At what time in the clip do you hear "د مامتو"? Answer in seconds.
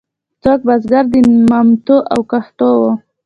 1.11-1.97